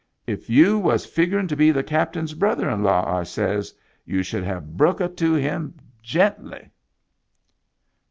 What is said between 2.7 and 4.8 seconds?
in law,' I says, * you should have